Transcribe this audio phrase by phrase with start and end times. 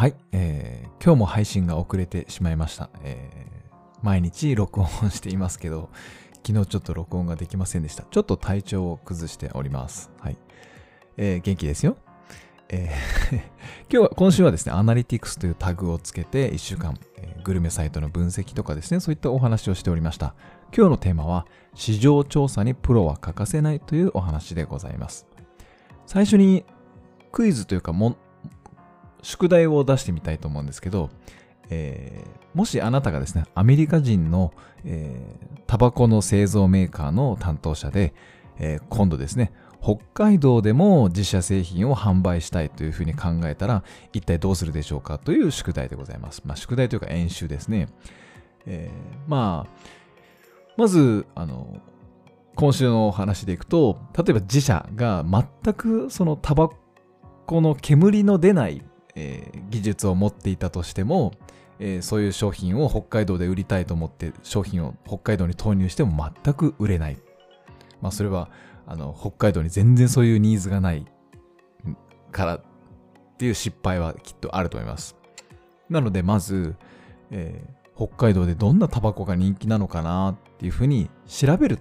[0.00, 5.90] はい、えー今日も配信が遅れてしまいました、えー毎日録音していますけど
[6.42, 8.04] 昨日ちょっと録音ができませんでした。
[8.10, 10.10] ちょっと体調を崩しております。
[10.18, 10.38] はい、
[11.18, 11.98] えー元気ですよ。
[12.70, 13.42] えー 今
[13.90, 20.34] 日は今週はですねアナリティクスというタグをつけて1週間、えーグルメサイトの分析とかですねそういったお話をしておりました。
[20.74, 25.26] 今日のテーマは市場調査にプロは欠かせないというお話でございます。
[26.06, 26.64] 最初に
[27.32, 28.16] クイズというかも
[29.22, 31.10] 宿題を出してみたいと思うんですけど、
[31.68, 34.52] えーもしあなたがですね、アメリカ人の、
[34.84, 38.12] えータバコの製造メーカーの担当者で、
[38.58, 46.42] えー今度ですね、北海道でも自社製品を販売したいというふうに考えたら、一体どうするでしょうかという宿題でございます。
[46.44, 47.88] まあ、宿題というか演習ですね。
[48.66, 49.70] えーまあ、
[50.76, 51.78] まず、あの、
[52.56, 56.68] 今週のお話でいくと、例えば自社が全くそのタバ
[57.46, 58.82] コの煙の出ない、
[59.14, 61.32] えー技術を持っていたとしても、
[61.78, 67.18] えーそういう商品を北海道で売りたいと思って商品を北海道に投入しても全く売れない。
[68.00, 68.50] まあそれは
[68.86, 71.06] あの北海道に全然そういうニーズがない
[72.32, 72.62] からっ
[73.38, 75.16] ていう失敗はきっとあると思います。
[75.88, 76.76] なのでまず、
[77.30, 81.80] えー北海道でどんなタバコが人気なのかなっていうふうに調べる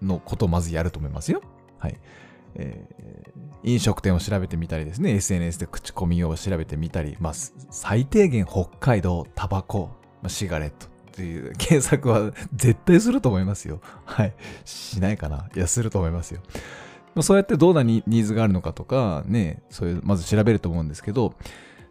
[0.00, 1.42] のことをまずやると思いますよ。
[1.78, 2.00] はい。
[2.56, 7.32] えー飲食店を調べてみたりですね、SNS で口コミを調べてみたり、まあ、
[7.70, 9.88] 最低限北海道タバコ、
[10.20, 13.80] まあシガレットっていう検索は 絶対すると思いますよ。
[14.04, 14.34] はい。
[14.66, 16.40] しないかないや、すると思いますよ。
[17.14, 21.34] まあそうやってどんなニニーズがあるのかとか、ね、そういう、まず調べると思うんですけど、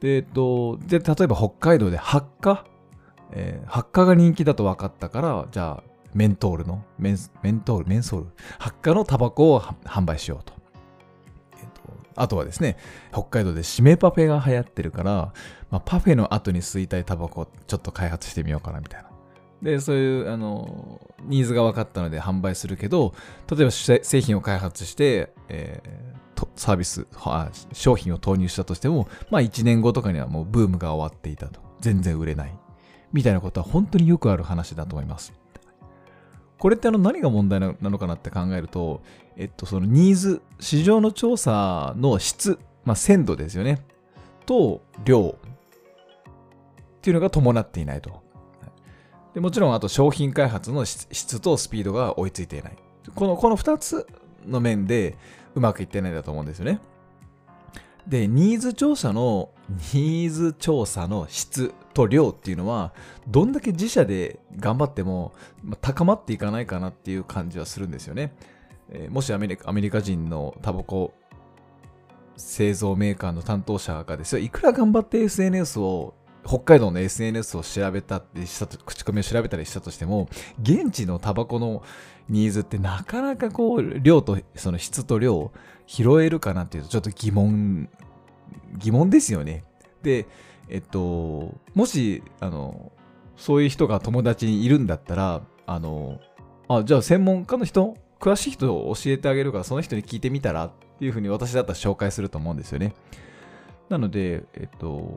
[0.00, 2.66] で、えっと、で、例えば北海道で発火、
[3.32, 8.26] えー発火が人気だと分かったから、じゃあ、メントールの、メンメントール、メンソール、
[8.58, 10.54] 発火のタバコを販売しようと。
[12.16, 12.76] あとはですね、
[13.12, 15.32] 北海道で締めパフェが流行ってるから、
[15.70, 19.10] まあ、パフェの後に吸いたいタバコちょっと開発してみようかなみたいな。
[19.62, 23.14] で、そういう、あの、ニーズが分かったので販売するけど、
[23.50, 26.24] 例えば製品を開発して、えー
[26.56, 27.06] サービス、
[27.72, 31.60] 商品を投入したとしても、まあ1年後とかにはもうブームが終わっていたと。
[31.80, 32.58] 全然売れない。
[33.12, 35.32] みたいなことは本当によくある話だと思います。
[36.64, 39.02] これってあの何が問題なのかなって考えると、
[39.36, 43.82] えっと、そのニーズ、市場の調査の質、まあ、鮮度ですよね。
[44.46, 45.40] と、量っ
[47.02, 48.22] ていうのが伴っていないと。
[49.34, 52.76] でもちろん、あと商品開発の質とスピードが追いついていない。
[53.14, 54.06] この、この2つ
[54.46, 55.18] の面で
[55.54, 56.80] うまくいってないんだと思うんですよね。
[58.06, 59.50] で、ニーズ調査の、
[59.94, 62.92] ニーズ調査の質と量っていうのは、
[63.28, 65.32] どんだけ自社で頑張っても、
[65.62, 68.34] ま高まっていかないかなっていう感じはするんですよね。
[68.90, 71.14] えーもしアメリカアメリカ人のタバコ
[72.36, 76.14] 製造メーカーの担当者がですよ、いくら頑張って SNS を、
[76.46, 80.28] 北海道の SNS を調べたりしたと、口コミを調べたりしたとしても、
[80.62, 81.82] 現地のタバコの
[82.28, 85.52] ニーズってなかなかこう、量と、その質と量を
[85.86, 87.88] 拾えるかなっていうと、ちょっと疑問、
[88.78, 89.64] 疑問ですよね。
[90.02, 90.26] で、
[90.68, 92.92] えっと、もし、あの、
[93.36, 96.20] そういう人が友達にいるんだったら、あの、
[96.68, 102.94] あ、じゃあ専門家の人、詳しい人を教えてあげるから、その人に聞いてみたらっていうふうに私だったら紹介すると思うんですよね。
[103.88, 105.10] なので、えっと、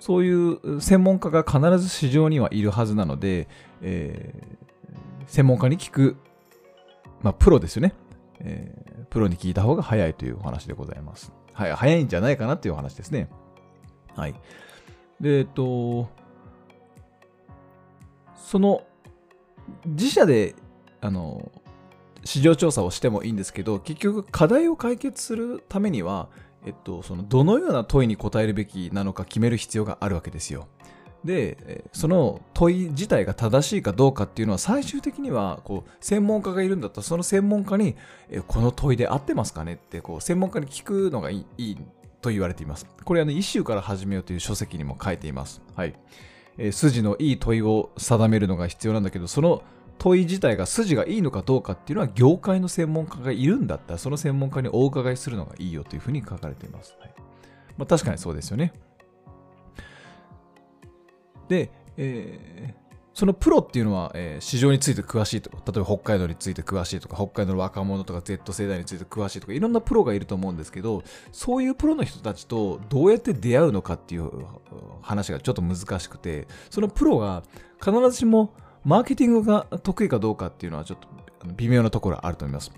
[0.00, 3.48] そういう専門家が必ず市場にはいるはずなので、
[3.82, 4.70] えー
[5.26, 6.16] 専門家に聞く、
[7.22, 7.94] まあ、プロですよね。
[8.40, 11.32] えープロに聞いた方が早いというお話でございます。
[11.52, 13.28] はい、早いんじゃないかなっていうお話ですね。
[14.14, 14.34] はい。
[15.20, 16.08] で、えっと、
[18.36, 18.82] その、
[19.84, 20.54] 自社で、
[21.00, 21.50] あの、
[22.24, 26.28] 市場調査をしてもいいんですけど、結局課題を解決するためには、
[26.66, 30.68] えっと、その、どのような問いに答えるべきなのか決める必要があるわけですよ。
[31.24, 37.96] で、その問い自体が正しいかどうかっていうのは最終的にはこう専門家がいるんだったらその専門家に、
[38.46, 41.78] この問いで合ってますかねってこう専門家に聞くのがいいいい
[42.22, 42.86] と言われています。
[43.04, 45.62] これはね、イシューから始めようという書籍にも書いています。
[45.74, 45.94] はい。
[46.58, 49.62] え筋のいい問いを定めるのが必要なんだけど、その
[50.00, 56.96] 問い自体が筋がいいのかどうかっていうのは業界の専門家がいるんだったらその専門家にお伺いするのがいいよというふうに書かれています。
[56.98, 57.14] はい
[57.76, 58.72] まあ、確かにそうですよね。
[61.48, 62.80] で、えー
[63.12, 71.02] そのプロっていうのは、えー市場について詳しいとか、例えば北海道について詳しいとか、北海道の若者とか Z 世代について詳しいとか、いろんなプロがいると思うんですけど、
[71.32, 74.30] そういうプロの人たちとどうやって出会うのかっていう
[75.02, 77.42] 話がちょっと難しくて、そのプロが
[77.84, 78.54] 必ずしも
[78.84, 81.08] マーケティングが得意かどうかっていうのはちょっと
[81.56, 82.72] 微妙なところあると思います。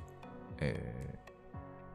[0.59, 1.03] えー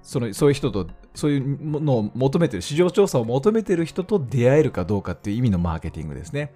[0.07, 6.53] そのそういう人と、そういうものを求めてる、市場調査を求めてる人と出会えるかどうかっていう意味のマーケティングですね。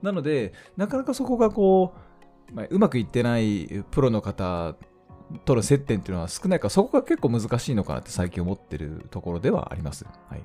[0.00, 1.92] なので、なかなかそこがこ
[2.50, 4.74] う、まあ、うまくいってないプロの方
[5.44, 10.06] との接点っていうのは少ないから、そこが結構難しいのかなって最近思ってるところではあります。
[10.30, 10.42] はい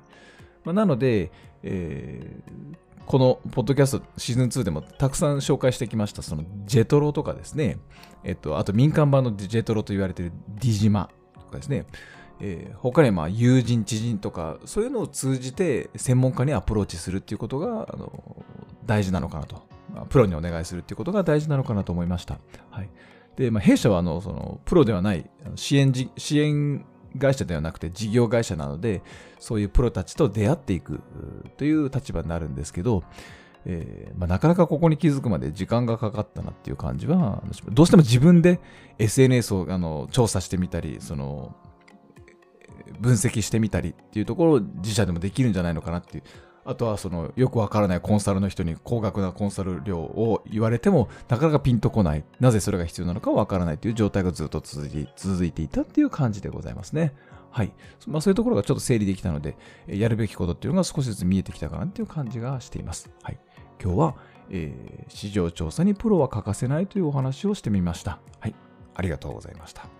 [0.64, 1.30] まあ、なので、
[1.62, 2.76] えー
[3.06, 7.78] このポッドキャストシーズン2でもたくさん紹介してきました、そのジェトロとかですね、
[8.22, 11.86] えっと、あと民間版のジェトロと言われているディジマとかですね、
[12.38, 18.44] えー他にまあ友人、知人とか、そういうのを通じて専門家にアプローチするっていうことがあの
[18.86, 19.60] 大事なのかなと、
[19.92, 22.38] まプロにお願いするっていうことが大事なのかなと思いました。
[22.70, 22.90] はい。
[23.34, 26.84] でまあ、弊社はあのそのプロではない支援じ支援
[27.18, 29.02] 会社ではなくて事業会社なので、
[29.38, 31.00] そういうプロたちと出会っていく
[31.56, 33.02] という立場になるんですけど、
[33.66, 38.60] えーまあ、なかなかここに気づくまで時間がかかったなっていう感じは、どうしても自分で
[38.98, 41.54] SNS をあの調査してみたり、その
[43.00, 46.24] 分析してみたりっていうところを自社でもできるんじゃないのかなっていう。
[46.64, 52.24] あとはそのよくわからないコンサルの人に高額なコンサル料を言われてもなかなかピンとこない。
[52.38, 57.14] なぜそれが必要なのかわからないという状態がずっと続いて続いていたっていう感じでございますね。
[57.50, 57.72] はい。
[58.06, 59.56] まあそういうところがちょっと整理できたので、
[59.88, 63.10] やるべきことっていうのが少しずつ見えてきたかなっていう感じがしています。
[63.22, 63.38] はい。
[63.82, 64.14] 今日は、
[64.50, 68.20] えー市場調査にプロは欠かせないというお話をしてみました。
[68.38, 68.54] はい。
[68.94, 69.99] ありがとうございました。